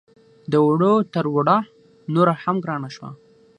[0.51, 1.57] د وړو تروړه
[2.13, 3.09] نوره هم ګرانه شوه